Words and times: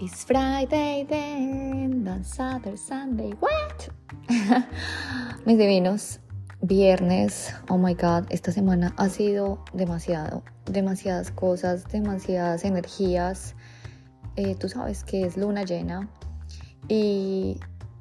It's 0.00 0.24
Friday 0.24 1.04
then, 1.08 2.04
the 2.04 2.22
Saturday, 2.22 2.76
Sunday, 2.76 3.32
what? 3.40 3.88
Mis 5.44 5.58
divinos, 5.58 6.20
viernes, 6.62 7.52
oh 7.68 7.78
my 7.78 7.94
god, 7.94 8.26
esta 8.30 8.52
semana 8.52 8.94
ha 8.96 9.08
sido 9.08 9.64
demasiado, 9.72 10.44
demasiadas 10.66 11.32
cosas, 11.32 11.88
demasiadas 11.88 12.64
energías. 12.64 13.56
Eh, 14.36 14.54
tú 14.54 14.68
sabes 14.68 15.02
que 15.02 15.24
es 15.24 15.36
luna 15.36 15.64
llena 15.64 16.08
y 16.86 17.58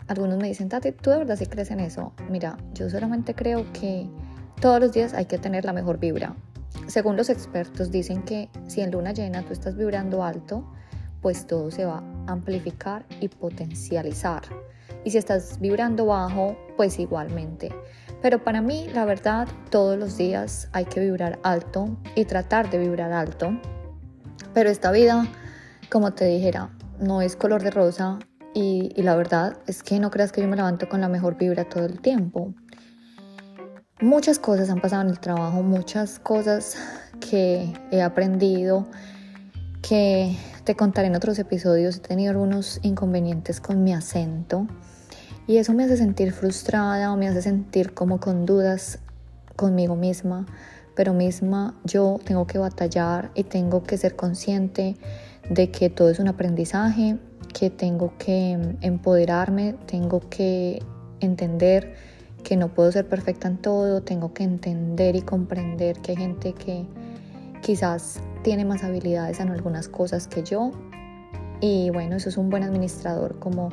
algunos 0.07 0.38
me 0.38 0.50
dicen, 0.50 0.70
Tati, 0.70 0.91
¿tú 0.91 1.09
de 1.09 1.18
verdad 1.18 1.36
sí 1.36 1.48
crees 1.48 1.71
en 1.71 1.79
eso? 1.79 2.14
Mira, 2.29 2.57
yo 2.75 2.91
solamente 2.91 3.34
creo 3.34 3.66
que 3.73 4.07
todos 4.61 4.79
los 4.79 4.91
días 4.91 5.16
hay 5.16 5.25
que 5.25 5.39
tener 5.39 5.66
la 5.66 5.73
mejor 5.73 5.98
vibra. 5.98 6.36
Según 6.86 7.18
los 7.18 7.32
expertos 7.32 7.89
dicen 7.89 8.21
que 8.21 8.50
si 8.68 8.82
en 8.82 8.92
luna 8.92 9.14
llena 9.14 9.42
tú 9.42 9.51
estás 9.51 9.75
vibrando 9.75 10.23
alto, 10.23 10.64
pues 11.21 11.48
todo 11.48 11.71
se 11.71 11.86
va 11.86 12.04
a 12.28 12.32
amplificar 12.32 13.06
y 13.20 13.28
potencializar. 13.28 14.44
Y 15.04 15.12
si 15.12 15.18
estás 15.18 15.60
vibrando 15.60 16.06
bajo, 16.07 16.57
pues 16.76 17.00
igualmente. 17.00 17.71
Pero 18.21 18.43
para 18.43 18.62
mí, 18.62 18.88
la 18.93 19.06
verdad, 19.06 19.48
todos 19.70 19.98
los 19.98 20.18
días 20.18 20.70
hay 20.74 20.86
que 20.86 21.00
vibrar 21.00 21.40
alto 21.43 21.98
y 22.16 22.26
tratar 22.26 22.70
de 22.70 22.80
vibrar 22.80 23.12
alto. 23.12 23.60
Pero 24.54 24.70
esta 24.70 24.92
vida, 24.92 25.28
como 25.92 26.14
te 26.14 26.26
dijera, 26.26 26.70
no 27.00 27.21
es 27.21 27.36
color 27.36 27.62
de 27.64 27.71
rosa 27.71 28.20
y, 28.54 28.92
la 29.02 29.15
verdad 29.15 29.57
es 29.68 29.84
que 29.84 30.00
no 30.00 30.10
creas 30.10 30.32
que 30.32 30.42
yo 30.42 30.48
me 30.48 30.56
levanto 30.56 30.90
con 30.90 31.00
la 31.00 31.10
mejor 31.10 31.38
vibra 31.38 31.64
todo 31.65 31.86
el 31.86 32.02
tiempo. 32.02 32.54
Muchas 34.02 34.40
cosas 34.40 34.70
han 34.70 34.81
pasado 34.81 35.04
en 35.04 35.09
el 35.09 35.20
trabajo, 35.20 35.62
muchas 35.62 36.18
cosas 36.20 36.76
que 37.20 37.72
he 37.92 38.02
aprendido, 38.02 38.88
que 39.81 40.36
te 40.68 40.76
contaré 40.76 41.08
en 41.08 41.16
otros 41.16 41.40
episodios, 41.40 41.96
he 41.96 42.00
tenido 42.02 42.32
algunos 42.32 42.82
inconvenientes 42.82 43.62
con 43.62 43.86
mi 43.86 43.94
acento 43.94 44.68
y 45.48 45.59
eso 45.59 45.72
me 45.72 45.86
hace 45.86 45.96
sentir 45.96 46.34
frustrada 46.34 47.14
o 47.14 47.16
me 47.16 47.30
hace 47.30 47.42
sentir 47.42 47.94
como 47.94 48.20
con 48.20 48.46
dudas 48.46 49.00
conmigo 49.56 49.96
misma, 49.96 50.46
pero 50.94 51.14
misma 51.14 51.80
yo 51.86 52.20
tengo 52.26 52.48
que 52.48 52.58
batallar 52.58 53.32
y 53.34 53.44
tengo 53.44 53.84
que 53.84 53.98
ser 53.98 54.18
consciente 54.18 54.98
de 55.50 55.72
que 55.72 55.90
todo 55.90 56.09
es 56.09 56.20
un 56.20 56.28
aprendizaje, 56.28 57.18
que 57.54 57.70
tengo 57.70 58.12
que 58.18 58.59
empoderarme, 58.81 59.74
tengo 59.86 60.20
que 60.30 60.84
entender 61.22 61.96
que 62.44 62.58
no 62.58 62.74
puedo 62.74 62.92
ser 62.92 63.08
perfecta 63.08 63.48
en 63.48 63.56
todo, 63.56 64.02
tengo 64.04 64.34
que 64.34 64.44
entender 64.44 65.16
y 65.16 65.22
comprender 65.22 66.00
que 66.00 66.12
hay 66.12 66.18
gente 66.18 66.52
que 66.52 66.86
quizás 67.68 68.22
tiene 68.44 68.64
más 68.64 68.86
habilidades 68.86 69.42
en 69.42 69.50
algunas 69.50 69.90
cosas 69.90 70.30
que 70.30 70.42
yo. 70.42 70.72
Y 71.60 71.90
bueno, 71.90 72.16
eso 72.16 72.30
es 72.30 72.38
un 72.38 72.50
buen 72.50 72.64
administrador, 72.64 73.40
como 73.40 73.72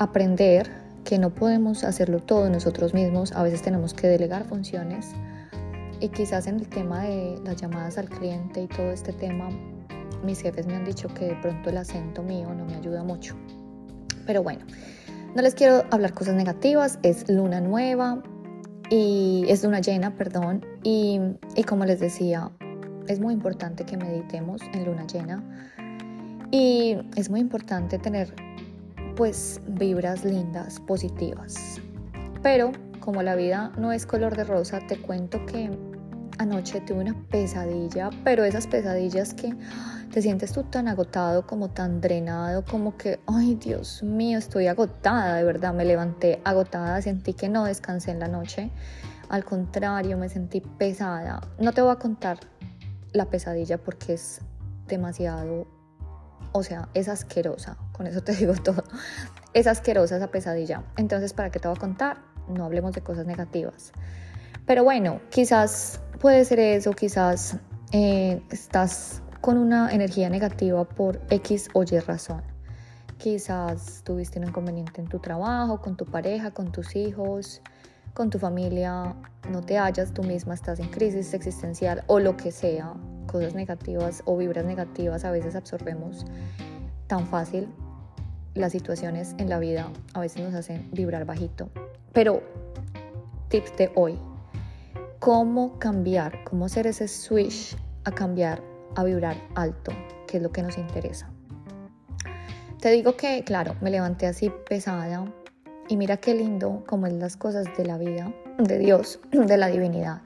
aprender 0.00 0.68
que 1.04 1.20
no 1.20 1.30
podemos 1.30 1.84
hacerlo 1.84 2.18
todo 2.18 2.50
nosotros 2.50 2.92
mismos, 2.92 3.30
a 3.30 3.44
veces 3.44 3.62
tenemos 3.62 3.94
que 3.94 4.08
delegar 4.08 4.42
funciones. 4.46 5.12
Y 6.00 6.08
quizás 6.08 6.48
en 6.48 6.56
el 6.56 6.68
tema 6.68 7.04
de 7.04 7.38
las 7.44 7.54
llamadas 7.54 7.98
al 7.98 8.08
cliente 8.08 8.62
y 8.62 8.66
todo 8.66 8.90
este 8.90 9.12
tema, 9.12 9.48
mis 10.24 10.40
jefes 10.40 10.66
me 10.66 10.74
han 10.74 10.84
dicho 10.84 11.06
que 11.14 11.26
de 11.26 11.36
pronto 11.36 11.70
el 11.70 11.76
acento 11.76 12.24
mío 12.24 12.52
no 12.52 12.64
me 12.64 12.74
ayuda 12.74 13.04
mucho. 13.04 13.36
Pero 14.26 14.42
bueno, 14.42 14.64
no 15.36 15.40
les 15.40 15.54
quiero 15.54 15.84
hablar 15.92 16.12
cosas 16.14 16.34
negativas, 16.34 16.98
es 17.04 17.30
luna 17.30 17.60
nueva, 17.60 18.24
y 18.90 19.44
es 19.48 19.64
luna 19.64 19.80
llena, 19.80 20.14
perdón, 20.16 20.64
y, 20.84 21.20
y 21.56 21.64
como 21.64 21.84
les 21.84 21.98
decía, 21.98 22.50
es 23.08 23.18
muy 23.18 23.34
importante 23.34 23.84
que 23.84 23.96
meditemos 23.96 24.60
en 24.72 24.84
luna 24.84 25.06
llena. 25.06 25.42
Y 26.50 26.96
es 27.16 27.30
muy 27.30 27.40
importante 27.40 27.98
tener 27.98 28.32
pues 29.16 29.60
vibras 29.66 30.24
lindas, 30.24 30.80
positivas. 30.80 31.80
Pero 32.42 32.70
como 33.00 33.22
la 33.22 33.34
vida 33.34 33.72
no 33.76 33.92
es 33.92 34.06
color 34.06 34.36
de 34.36 34.44
rosa, 34.44 34.80
te 34.86 34.96
cuento 34.96 35.44
que 35.46 35.70
anoche 36.38 36.80
tuve 36.80 37.00
una 37.00 37.14
pesadilla, 37.28 38.10
pero 38.24 38.44
esas 38.44 38.66
pesadillas 38.66 39.34
que 39.34 39.54
te 40.12 40.22
sientes 40.22 40.52
tú 40.52 40.62
tan 40.64 40.88
agotado, 40.88 41.46
como 41.46 41.70
tan 41.70 42.00
drenado, 42.00 42.64
como 42.64 42.96
que, 42.96 43.20
ay 43.26 43.56
Dios 43.56 44.02
mío, 44.02 44.38
estoy 44.38 44.66
agotada, 44.66 45.36
de 45.36 45.44
verdad, 45.44 45.74
me 45.74 45.84
levanté 45.84 46.40
agotada, 46.44 47.00
sentí 47.02 47.34
que 47.34 47.48
no 47.48 47.64
descansé 47.64 48.10
en 48.10 48.20
la 48.20 48.28
noche, 48.28 48.70
al 49.28 49.44
contrario, 49.44 50.16
me 50.18 50.28
sentí 50.28 50.60
pesada. 50.60 51.40
No 51.58 51.72
te 51.72 51.82
voy 51.82 51.92
a 51.92 51.96
contar 51.96 52.38
la 53.12 53.26
pesadilla 53.26 53.78
porque 53.78 54.14
es 54.14 54.40
demasiado, 54.86 55.66
o 56.52 56.62
sea, 56.62 56.88
es 56.94 57.08
asquerosa, 57.08 57.76
con 57.92 58.06
eso 58.06 58.22
te 58.22 58.32
digo 58.36 58.54
todo, 58.54 58.84
es 59.52 59.66
asquerosa 59.66 60.16
esa 60.16 60.28
pesadilla. 60.28 60.82
Entonces, 60.96 61.32
¿para 61.32 61.50
qué 61.50 61.58
te 61.58 61.68
voy 61.68 61.76
a 61.76 61.80
contar? 61.80 62.18
No 62.48 62.64
hablemos 62.64 62.92
de 62.92 63.00
cosas 63.00 63.26
negativas. 63.26 63.92
Pero 64.66 64.84
bueno, 64.84 65.20
quizás 65.30 66.00
puede 66.20 66.44
ser 66.44 66.58
eso, 66.58 66.92
quizás 66.92 67.56
eh, 67.92 68.42
estás 68.50 69.22
con 69.40 69.58
una 69.58 69.92
energía 69.92 70.30
negativa 70.30 70.84
por 70.84 71.20
X 71.30 71.68
o 71.74 71.82
Y 71.82 71.98
razón. 71.98 72.42
Quizás 73.18 74.02
tuviste 74.04 74.38
un 74.38 74.48
inconveniente 74.48 75.00
en 75.00 75.06
tu 75.06 75.18
trabajo, 75.18 75.80
con 75.80 75.96
tu 75.96 76.06
pareja, 76.06 76.50
con 76.50 76.72
tus 76.72 76.96
hijos, 76.96 77.62
con 78.14 78.30
tu 78.30 78.38
familia, 78.38 79.14
no 79.50 79.60
te 79.60 79.76
hallas 79.76 80.14
tú 80.14 80.22
misma, 80.22 80.54
estás 80.54 80.78
en 80.78 80.88
crisis 80.88 81.34
existencial 81.34 82.04
o 82.06 82.20
lo 82.20 82.36
que 82.36 82.52
sea, 82.52 82.94
cosas 83.26 83.54
negativas 83.54 84.22
o 84.24 84.36
vibras 84.36 84.64
negativas 84.64 85.24
a 85.24 85.32
veces 85.32 85.56
absorbemos 85.56 86.24
tan 87.08 87.26
fácil. 87.26 87.68
Las 88.54 88.70
situaciones 88.70 89.34
en 89.38 89.48
la 89.48 89.58
vida 89.58 89.88
a 90.14 90.20
veces 90.20 90.42
nos 90.42 90.54
hacen 90.54 90.88
vibrar 90.92 91.24
bajito. 91.24 91.68
Pero 92.12 92.40
tips 93.48 93.76
de 93.76 93.90
hoy, 93.96 94.16
cómo 95.18 95.76
cambiar, 95.80 96.44
cómo 96.44 96.66
hacer 96.66 96.86
ese 96.86 97.08
switch 97.08 97.76
a 98.04 98.12
cambiar 98.12 98.62
a 98.94 99.02
vibrar 99.02 99.36
alto, 99.56 99.90
que 100.28 100.36
es 100.36 100.42
lo 100.42 100.52
que 100.52 100.62
nos 100.62 100.78
interesa. 100.78 101.28
Te 102.80 102.90
digo 102.90 103.16
que, 103.16 103.42
claro, 103.42 103.74
me 103.80 103.90
levanté 103.90 104.26
así 104.26 104.52
pesada 104.68 105.24
y 105.88 105.96
mira 105.96 106.16
qué 106.16 106.34
lindo 106.34 106.82
como 106.86 107.06
es 107.06 107.12
las 107.12 107.36
cosas 107.36 107.66
de 107.76 107.84
la 107.84 107.98
vida, 107.98 108.32
de 108.58 108.78
Dios, 108.78 109.20
de 109.32 109.56
la 109.56 109.68
divinidad. 109.68 110.22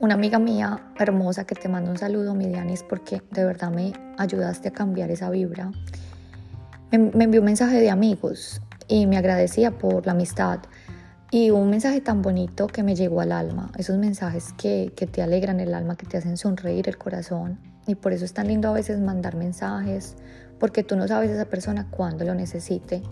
Una 0.00 0.14
amiga 0.14 0.38
mía 0.38 0.92
hermosa 0.96 1.44
que 1.44 1.56
te 1.56 1.68
mando 1.68 1.90
un 1.90 1.98
saludo, 1.98 2.34
mi 2.34 2.46
Dianis, 2.46 2.84
porque 2.84 3.20
de 3.32 3.44
verdad 3.44 3.72
me 3.72 3.92
ayudaste 4.16 4.68
a 4.68 4.70
cambiar 4.70 5.10
esa 5.10 5.28
vibra. 5.28 5.72
Me, 6.92 7.24
envió 7.24 7.40
un 7.40 7.46
mensaje 7.46 7.80
de 7.80 7.90
amigos 7.90 8.62
y 8.86 9.06
me 9.06 9.16
agradecía 9.16 9.72
por 9.72 10.06
la 10.06 10.12
amistad. 10.12 10.60
Y 11.30 11.50
un 11.50 11.68
mensaje 11.68 12.00
tan 12.00 12.22
bonito 12.22 12.68
que 12.68 12.82
me 12.82 12.94
llegó 12.94 13.20
al 13.20 13.32
alma, 13.32 13.70
esos 13.76 13.98
mensajes 13.98 14.54
que, 14.56 14.92
que 14.96 15.06
te 15.06 15.20
alegran 15.20 15.60
el 15.60 15.74
alma, 15.74 15.96
que 15.96 16.06
te 16.06 16.16
hacen 16.16 16.36
sonreír 16.36 16.88
el 16.88 16.96
corazón. 16.96 17.58
Y 17.86 17.96
por 17.96 18.12
eso 18.12 18.24
es 18.24 18.32
tan 18.32 18.46
lindo 18.46 18.68
a 18.68 18.72
veces 18.72 19.00
mandar 19.00 19.34
mensajes, 19.34 20.14
porque 20.58 20.84
tú 20.84 20.96
no 20.96 21.08
sabes 21.08 21.30
esa 21.30 21.46
persona 21.46 21.88
cuándo 21.90 22.24
lo 22.24 22.34
necesite. 22.34 23.02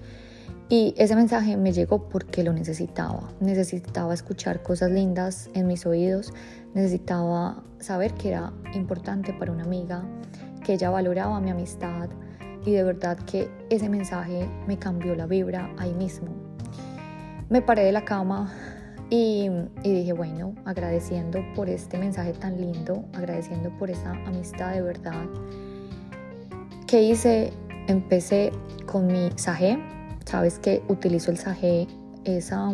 Y 0.69 0.95
ese 0.97 1.15
mensaje 1.15 1.57
me 1.57 1.73
llegó 1.73 2.09
porque 2.09 2.43
lo 2.43 2.53
necesitaba. 2.53 3.33
Necesitaba 3.41 4.15
escuchar 4.15 4.62
cosas 4.62 4.91
lindas 4.91 5.49
en 5.55 5.67
mis 5.67 5.87
oídos. 5.87 6.33
Necesitaba 6.75 7.62
saber 7.79 8.15
que 8.15 8.31
era 8.31 8.53
importante 8.75 9.33
para 9.33 9.53
una 9.53 9.65
amiga, 9.65 10.05
que 10.65 10.75
ella 10.75 10.91
valoraba 10.91 11.41
mi 11.41 11.51
amistad. 11.51 12.09
Y 12.65 12.73
de 12.73 12.83
verdad 12.83 13.17
que 13.19 13.49
ese 13.71 13.89
mensaje 13.89 14.49
me 14.67 14.79
cambió 14.79 15.15
la 15.15 15.27
vibra 15.27 15.73
ahí 15.79 15.95
mismo. 15.95 16.29
Me 17.49 17.63
paré 17.63 17.84
de 17.84 17.93
la 17.93 18.05
cama, 18.05 18.53
y, 19.09 19.49
dije, 19.84 20.13
bueno, 20.13 20.55
agradeciendo 20.65 21.41
por 21.55 21.69
este 21.69 21.97
mensaje 21.97 22.33
tan 22.33 22.60
lindo, 22.60 23.04
agradeciendo 23.15 23.71
por 23.78 23.91
esa 23.91 24.10
amistad 24.27 24.72
de 24.72 24.83
verdad. 24.83 25.27
¿Qué 26.87 27.03
hice? 27.03 27.53
Empecé 27.87 28.51
con 28.84 29.07
mi 29.07 29.31
sajé. 29.37 29.78
Sabes 30.27 30.59
que 30.59 30.83
utilizo 30.89 31.31
el 31.31 31.39
sajé, 31.39 31.87
esa 32.25 32.73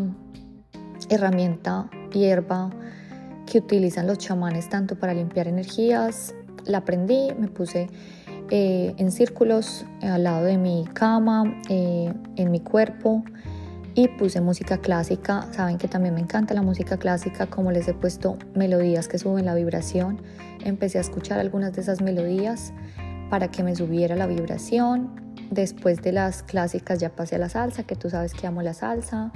herramienta, 1.11 1.91
hierba 2.13 2.71
que 3.47 3.59
utilizan 3.59 4.07
los 4.07 4.17
chamanes 4.17 4.71
tanto 4.71 4.99
para 4.99 5.13
limpiar 5.13 5.49
energías. 5.49 6.35
La 6.65 6.79
aprendí, 6.79 7.29
me 7.39 7.49
puse 7.49 7.89
eh, 8.51 8.95
en 8.97 9.13
círculos 9.13 9.85
al 10.01 10.25
lado 10.25 10.45
de 10.45 10.57
mi 10.57 10.87
cama, 10.95 11.61
eh, 11.69 12.13
en 12.37 12.51
mi 12.51 12.61
cuerpo 12.61 13.23
y 13.95 14.09
puse 14.09 14.41
música 14.41 14.79
clásica. 14.79 15.47
Saben 15.53 15.77
que 15.77 15.89
también 15.89 16.15
me 16.15 16.21
encanta 16.21 16.55
la 16.55 16.63
música 16.63 16.97
clásica, 16.97 17.47
como 17.47 17.71
les 17.71 17.87
he 17.87 17.93
puesto 17.93 18.39
melodías 18.55 19.09
que 19.09 19.19
suben 19.19 19.45
la 19.45 19.55
vibración. 19.55 20.23
Empecé 20.65 20.97
a 20.97 21.03
escuchar 21.03 21.39
algunas 21.39 21.75
de 21.75 21.83
esas 21.83 22.01
melodías 22.01 22.73
para 23.29 23.49
que 23.49 23.63
me 23.63 23.77
subiera 23.77 24.17
la 24.17 24.27
vibración. 24.27 25.32
Después 25.53 26.01
de 26.01 26.13
las 26.13 26.43
clásicas 26.43 26.99
ya 26.99 27.11
pasé 27.11 27.37
a 27.37 27.39
la 27.39 27.51
salsa, 27.51 27.83
que 27.83 27.95
tú 27.95 28.09
sabes 28.09 28.33
que 28.33 28.47
amo 28.47 28.63
la 28.63 28.73
salsa. 28.73 29.33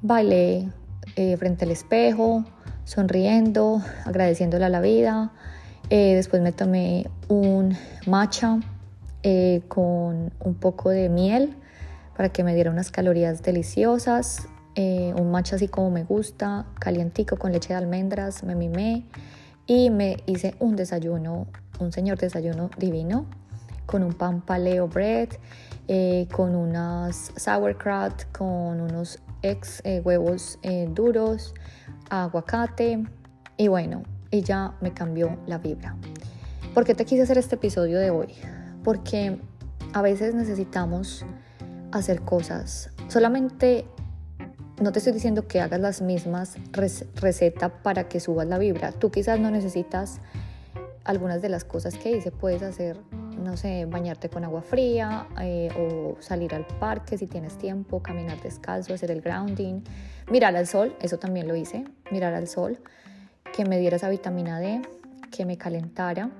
Bailé 0.00 0.68
eh, 1.16 1.36
frente 1.36 1.64
al 1.64 1.72
espejo, 1.72 2.44
sonriendo, 2.84 3.82
agradeciéndole 4.04 4.64
a 4.64 4.68
la 4.68 4.80
vida. 4.80 5.32
Eh, 5.90 6.14
después 6.14 6.40
me 6.40 6.52
tomé 6.52 7.10
un 7.26 7.76
matcha 8.06 8.60
eh, 9.24 9.62
con 9.66 10.32
un 10.38 10.54
poco 10.54 10.90
de 10.90 11.08
miel 11.08 11.56
para 12.16 12.28
que 12.28 12.44
me 12.44 12.54
diera 12.54 12.70
unas 12.70 12.92
calorías 12.92 13.42
deliciosas, 13.42 14.46
eh, 14.76 15.12
un 15.18 15.32
matcha 15.32 15.56
así 15.56 15.66
como 15.66 15.90
me 15.90 16.04
gusta, 16.04 16.66
calientico 16.78 17.36
con 17.36 17.50
leche 17.50 17.70
de 17.70 17.74
almendras, 17.74 18.44
me 18.44 18.54
mimé 18.54 19.04
y 19.66 19.90
me 19.90 20.18
hice 20.26 20.54
un 20.60 20.76
desayuno, 20.76 21.48
un 21.80 21.90
señor 21.90 22.18
desayuno 22.18 22.70
divino, 22.78 23.26
con 23.86 24.02
un 24.02 24.12
pan 24.12 24.40
paleo 24.40 24.88
bread, 24.88 25.28
eh, 25.88 26.28
con 26.32 26.54
unas 26.54 27.32
sauerkraut, 27.36 28.30
con 28.32 28.80
unos 28.80 29.20
ex 29.42 29.82
huevos 30.04 30.58
duros, 30.92 31.54
aguacate 32.10 33.04
y 33.56 33.68
bueno, 33.68 34.02
ya 34.42 34.74
me 34.80 34.92
cambió 34.92 35.38
la 35.46 35.58
vibra. 35.58 35.96
¿Por 36.74 36.84
qué 36.84 36.94
te 36.94 37.04
quise 37.04 37.22
hacer 37.22 37.38
este 37.38 37.54
episodio 37.54 37.98
de 37.98 38.10
hoy? 38.10 38.34
Porque 38.84 39.38
a 39.92 40.02
veces 40.02 40.34
necesitamos 40.34 41.24
hacer 41.92 42.20
cosas. 42.22 42.90
Solamente 43.08 43.86
no 44.80 44.92
te 44.92 44.98
estoy 44.98 45.14
diciendo 45.14 45.48
que 45.48 45.60
hagas 45.60 45.80
las 45.80 46.02
mismas 46.02 46.56
recetas 47.14 47.72
para 47.82 48.08
que 48.08 48.20
subas 48.20 48.46
la 48.46 48.58
vibra. 48.58 48.92
Tú 48.92 49.10
quizás 49.10 49.40
no 49.40 49.50
necesitas 49.50 50.20
algunas 51.04 51.40
de 51.40 51.48
las 51.48 51.64
cosas 51.64 51.96
que 51.96 52.10
hice. 52.16 52.30
Puedes 52.30 52.62
hacer, 52.62 52.98
no 53.46 53.56
sé, 53.56 53.86
bañarte 53.86 54.28
con 54.28 54.44
agua 54.44 54.62
fría 54.62 55.26
eh, 55.40 55.68
o 55.78 56.20
salir 56.20 56.54
al 56.54 56.66
parque 56.66 57.16
si 57.16 57.26
tienes 57.26 57.56
tiempo, 57.56 58.02
caminar 58.02 58.40
descalzo, 58.42 58.92
hacer 58.92 59.10
el 59.10 59.22
grounding, 59.22 59.82
mirar 60.30 60.56
al 60.56 60.66
sol, 60.66 60.94
eso 61.00 61.18
también 61.18 61.48
lo 61.48 61.56
hice, 61.56 61.84
mirar 62.10 62.34
al 62.34 62.48
sol, 62.48 62.78
que 63.54 63.64
me 63.64 63.78
diera 63.78 63.96
esa 63.96 64.08
vitamina 64.08 64.60
D, 64.60 64.82
que 65.30 65.46
me 65.46 65.56
calentara 65.56 66.30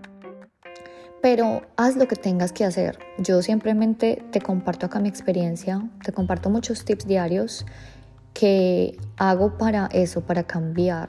pero 1.23 1.63
haz 1.77 1.97
lo 1.97 2.07
que 2.07 2.15
tengas 2.15 2.53
que 2.53 2.65
hacer. 2.65 3.01
Yo 3.19 3.43
simplemente 3.43 4.23
te 4.31 4.41
comparto 4.41 4.87
acá 4.87 5.01
mi 5.01 5.09
experiencia, 5.09 5.83
te 6.05 6.13
comparto 6.13 6.51
muchos 6.51 6.85
tips 6.85 7.05
diarios 7.05 7.67
que 8.33 8.97
hago 9.17 9.59
para 9.59 9.89
eso, 9.93 10.21
para 10.21 10.45
cambiar 10.45 11.09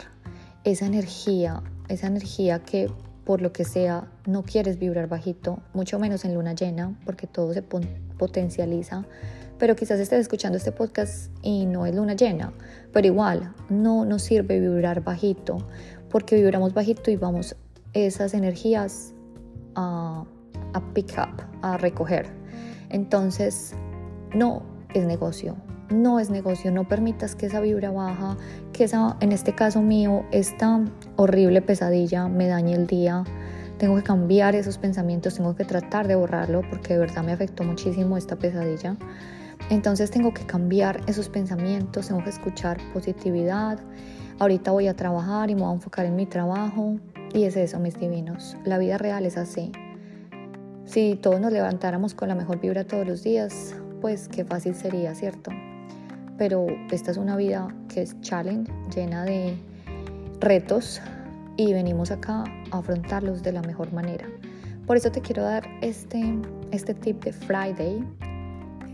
esa 0.64 0.88
energía, 0.88 1.62
esa 1.88 2.08
energía 2.08 2.60
que 2.60 2.90
por 3.28 3.42
lo 3.42 3.52
que 3.52 3.66
sea 3.66 4.08
no 4.26 4.44
quieres 4.44 4.80
vibrar 4.80 5.10
bajito, 5.10 5.60
mucho 5.74 6.00
menos 6.00 6.24
en 6.24 6.34
luna 6.34 6.54
llena, 6.54 6.98
porque 7.04 7.28
todo 7.28 7.54
se 7.54 7.62
potencializa. 7.62 9.04
Pero 9.60 9.76
quizás 9.76 10.00
estés 10.00 10.22
escuchando 10.22 10.58
este 10.58 10.72
podcast 10.72 11.30
y 11.42 11.66
no 11.66 11.86
es 11.86 11.94
luna 11.94 12.14
llena, 12.14 12.54
pero 12.94 13.06
igual 13.06 13.54
no 13.70 14.06
nos 14.06 14.22
sirve 14.22 14.62
vibrar 14.62 15.04
bajito, 15.04 15.58
porque 16.10 16.38
vibramos 16.38 16.74
bajito 16.74 17.12
y 17.12 17.18
vamos 17.18 17.58
esas 17.92 18.34
energías 18.34 19.14
a, 19.76 20.24
pick 20.94 21.18
up, 21.18 21.44
a 21.62 21.76
recoger. 21.76 22.28
Entonces, 22.92 23.74
no 24.34 24.64
es 24.94 25.06
negocio, 25.06 25.58
no 25.90 26.20
es 26.20 26.30
negocio, 26.30 26.72
no 26.72 26.88
permitas 26.88 27.36
que 27.36 27.46
esa 27.46 27.60
vibra 27.60 27.92
baja, 27.92 28.38
que 28.74 28.84
esa, 28.84 29.18
en 29.20 29.32
este 29.32 29.56
caso 29.56 29.82
mío, 29.82 30.26
esta 30.32 30.84
horrible 31.16 31.62
pesadilla 31.62 32.28
me 32.28 32.48
dañe 32.48 32.74
el 32.74 32.88
día. 32.88 33.24
Tengo 33.78 33.96
que 33.96 34.04
cambiar 34.04 34.56
esos 34.56 34.78
pensamientos, 34.78 35.36
tengo 35.36 35.56
que 35.56 35.64
tratar 35.64 36.08
de 36.08 36.16
borrarlo 36.16 36.62
porque 36.70 36.94
de 36.94 37.00
verdad 37.00 37.24
me 37.24 37.32
afectó 37.32 37.64
muchísimo 37.64 38.18
esta 38.18 38.36
pesadilla. 38.36 38.96
Entonces 39.70 40.12
tengo 40.12 40.34
que 40.34 40.46
cambiar 40.46 41.02
esos 41.08 41.30
pensamientos, 41.30 42.08
tengo 42.08 42.24
que 42.24 42.30
escuchar 42.30 42.78
positividad. 42.94 43.80
Ahorita 44.40 44.72
voy 44.72 44.88
a 44.88 44.96
trabajar 44.96 45.50
y 45.50 45.56
me 45.56 45.62
voy 45.62 45.72
a 45.72 45.76
enfocar 45.76 46.06
en 46.06 46.16
mi 46.16 46.26
trabajo. 46.26 46.98
Y 47.34 47.44
es 47.44 47.58
eso, 47.58 47.80
mis 47.80 48.00
divinos. 48.00 48.58
La 48.66 48.78
vida 48.78 48.98
real 48.98 49.26
es 49.26 49.38
así. 49.38 49.72
Si 50.86 51.16
todos 51.16 51.42
nos 51.42 51.52
levantáramos 51.52 52.14
con 52.14 52.30
la 52.30 52.36
mejor 52.36 52.60
vibra 52.60 52.86
todos 52.86 53.06
los 53.06 53.24
días, 53.24 53.76
pues 54.00 54.28
qué 54.30 54.46
fácil 54.46 54.74
sería, 54.74 55.14
¿cierto? 55.16 55.52
Pero 56.38 56.68
esta 56.92 57.12
es 57.12 57.18
una 57.18 57.36
vida 57.36 57.68
que 57.88 58.04
es 58.04 58.20
challenge, 58.22 58.72
llena 58.96 59.26
de 59.26 59.58
retos 60.40 61.02
y 61.56 61.74
venimos 61.74 62.12
acá 62.12 62.44
a 62.72 62.78
afrontarlos 62.78 63.42
de 63.44 63.52
la 63.52 63.62
mejor 63.62 63.92
manera. 63.94 64.28
Por 64.86 64.98
eso 64.98 65.12
te 65.12 65.22
quiero 65.22 65.44
dar 65.44 65.68
este, 65.82 66.38
este 66.72 66.94
tip 66.94 67.24
de 67.24 67.34
Friday. 67.34 68.04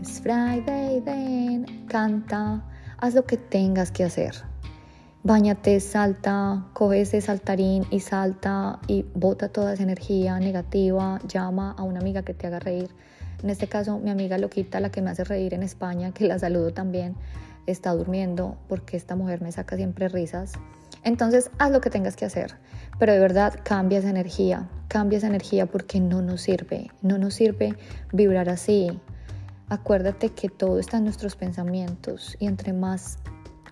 Es 0.00 0.20
Friday, 0.20 1.00
then 1.02 1.86
canta, 1.86 2.64
haz 2.98 3.14
lo 3.14 3.24
que 3.24 3.36
tengas 3.36 3.90
que 3.90 4.04
hacer 4.04 4.34
Báñate, 5.26 5.80
salta, 5.80 6.66
coge 6.74 7.00
ese 7.00 7.22
saltarín 7.22 7.86
y 7.90 8.00
salta 8.00 8.78
y 8.86 9.06
bota 9.14 9.48
toda 9.48 9.72
esa 9.72 9.82
energía 9.82 10.38
negativa, 10.38 11.18
llama 11.26 11.74
a 11.78 11.82
una 11.82 12.00
amiga 12.00 12.22
que 12.22 12.34
te 12.34 12.46
haga 12.46 12.58
reír. 12.58 12.90
En 13.44 13.50
este 13.50 13.66
caso, 13.66 13.98
mi 13.98 14.08
amiga 14.08 14.38
Loquita, 14.38 14.80
la 14.80 14.90
que 14.90 15.02
me 15.02 15.10
hace 15.10 15.22
reír 15.22 15.52
en 15.52 15.62
España, 15.62 16.12
que 16.12 16.26
la 16.26 16.38
saludo 16.38 16.72
también, 16.72 17.14
está 17.66 17.92
durmiendo 17.92 18.56
porque 18.68 18.96
esta 18.96 19.16
mujer 19.16 19.42
me 19.42 19.52
saca 19.52 19.76
siempre 19.76 20.08
risas. 20.08 20.52
Entonces, 21.02 21.50
haz 21.58 21.70
lo 21.70 21.82
que 21.82 21.90
tengas 21.90 22.16
que 22.16 22.24
hacer, 22.24 22.54
pero 22.98 23.12
de 23.12 23.18
verdad 23.18 23.52
cambia 23.62 23.98
esa 23.98 24.08
energía, 24.08 24.70
cambia 24.88 25.18
esa 25.18 25.26
energía 25.26 25.66
porque 25.66 26.00
no 26.00 26.22
nos 26.22 26.40
sirve, 26.40 26.90
no 27.02 27.18
nos 27.18 27.34
sirve 27.34 27.76
vibrar 28.14 28.48
así. 28.48 28.98
Acuérdate 29.68 30.30
que 30.30 30.48
todo 30.48 30.78
está 30.78 30.96
en 30.96 31.04
nuestros 31.04 31.36
pensamientos 31.36 32.38
y 32.40 32.46
entre 32.46 32.72
más 32.72 33.18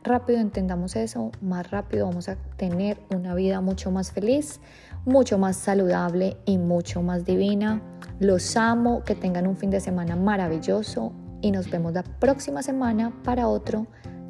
rápido 0.05 0.39
entendamos 0.39 0.97
eso, 0.97 1.33
más 1.41 1.71
rápido 1.71 2.09
vamos 2.09 2.29
a 2.29 2.37
tener 2.59 2.99
una 3.11 3.35
vida 3.35 3.63
mucho 3.63 3.91
más 3.91 4.13
feliz, 4.13 4.61
mucho 5.07 5.39
más 5.39 5.57
saludable 5.57 6.37
y 6.45 6.59
mucho 6.59 7.01
más 7.01 7.25
divina. 7.25 7.81
Los 8.21 8.57
amo, 8.57 9.03
que 9.05 9.15
tengan 9.15 9.47
un 9.47 9.57
fin 9.57 9.71
de 9.71 9.81
semana 9.81 10.17
maravilloso 10.17 11.13
y 11.41 11.51
nos 11.51 11.71
vemos 11.71 11.93
la 11.93 12.03
próxima 12.03 12.63
semana 12.63 13.13
para 13.25 13.49
otro 13.49 13.87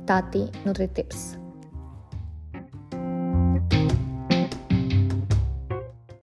Tati 0.07 0.51
NutriTips. 0.65 1.42